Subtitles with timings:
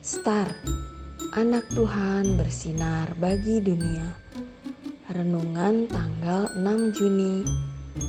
[0.00, 0.48] Star,
[1.36, 4.16] anak Tuhan bersinar bagi dunia.
[5.12, 7.44] Renungan tanggal 6 Juni,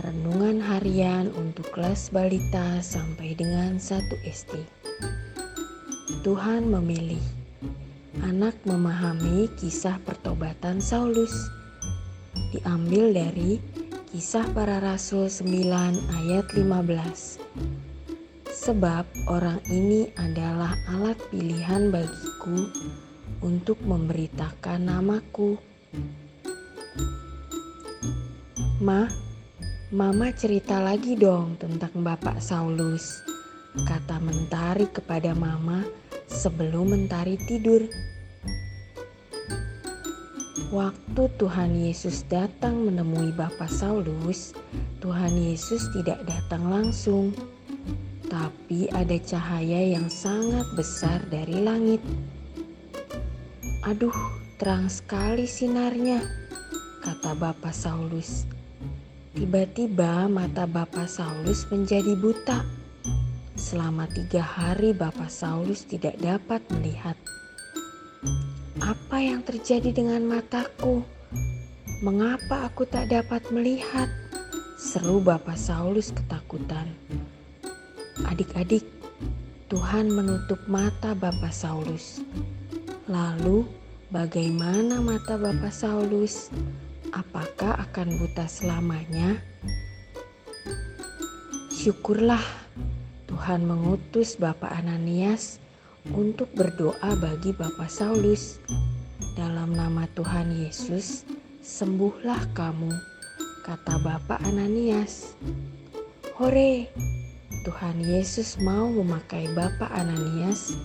[0.00, 4.64] renungan harian untuk kelas balita sampai dengan 1 SD.
[6.24, 7.20] Tuhan memilih
[8.24, 11.36] anak memahami kisah pertobatan Saulus.
[12.48, 13.60] Diambil dari
[14.08, 15.52] Kisah Para Rasul 9
[16.16, 17.93] ayat 15
[18.64, 22.72] sebab orang ini adalah alat pilihan bagiku
[23.44, 25.60] untuk memberitakan namaku.
[28.80, 29.04] Ma,
[29.92, 33.20] Mama cerita lagi dong tentang Bapak Saulus,
[33.84, 35.84] kata Mentari kepada Mama
[36.24, 37.84] sebelum Mentari tidur.
[40.72, 44.56] Waktu Tuhan Yesus datang menemui Bapak Saulus,
[45.04, 47.30] Tuhan Yesus tidak datang langsung
[48.74, 52.02] tapi ada cahaya yang sangat besar dari langit.
[53.86, 54.10] Aduh,
[54.58, 56.18] terang sekali sinarnya,
[56.98, 58.42] kata Bapak Saulus.
[59.30, 62.66] Tiba-tiba mata Bapak Saulus menjadi buta.
[63.54, 67.14] Selama tiga hari Bapak Saulus tidak dapat melihat.
[68.82, 71.06] Apa yang terjadi dengan mataku?
[72.02, 74.10] Mengapa aku tak dapat melihat?
[74.74, 76.90] Seru Bapak Saulus ketakutan.
[78.22, 78.86] Adik-adik,
[79.66, 82.22] Tuhan menutup mata Bapak Saulus.
[83.10, 83.66] Lalu,
[84.14, 86.46] bagaimana mata Bapak Saulus?
[87.10, 89.42] Apakah akan buta selamanya?
[91.74, 92.42] Syukurlah
[93.26, 95.58] Tuhan mengutus Bapak Ananias
[96.14, 98.62] untuk berdoa bagi Bapak Saulus.
[99.34, 101.26] Dalam nama Tuhan Yesus,
[101.66, 102.94] sembuhlah kamu,
[103.66, 105.34] kata Bapak Ananias.
[106.38, 107.13] Hore!
[107.64, 110.76] Tuhan Yesus mau memakai Bapak Ananias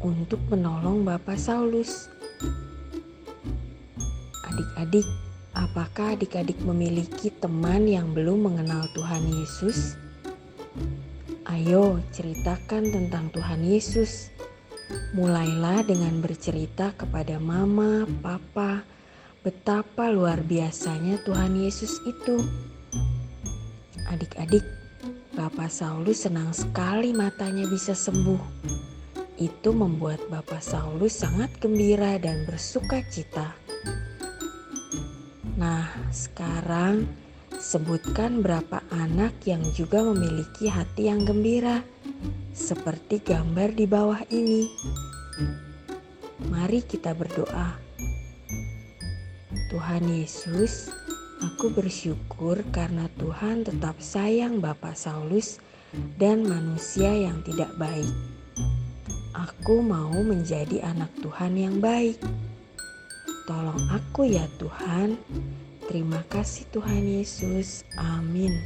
[0.00, 2.08] untuk menolong Bapak Saulus.
[4.48, 5.04] Adik-adik,
[5.52, 10.00] apakah adik-adik memiliki teman yang belum mengenal Tuhan Yesus?
[11.44, 14.32] Ayo ceritakan tentang Tuhan Yesus.
[15.12, 18.80] Mulailah dengan bercerita kepada mama, papa,
[19.44, 22.40] betapa luar biasanya Tuhan Yesus itu.
[24.08, 24.64] Adik-adik,
[25.34, 28.38] Bapak Saulus senang sekali matanya bisa sembuh.
[29.34, 33.50] Itu membuat Bapak Saulus sangat gembira dan bersuka cita.
[35.58, 37.10] Nah, sekarang
[37.58, 41.82] sebutkan berapa anak yang juga memiliki hati yang gembira,
[42.54, 44.70] seperti gambar di bawah ini.
[46.46, 47.74] Mari kita berdoa.
[49.74, 50.94] Tuhan Yesus,
[51.44, 55.60] Aku bersyukur karena Tuhan tetap sayang Bapak Saulus
[56.16, 58.08] dan manusia yang tidak baik.
[59.36, 62.16] Aku mau menjadi anak Tuhan yang baik.
[63.44, 65.20] Tolong aku ya Tuhan.
[65.84, 67.84] Terima kasih Tuhan Yesus.
[68.00, 68.56] Amin.